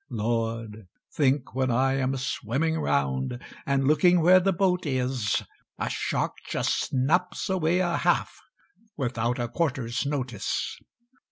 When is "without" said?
8.97-9.37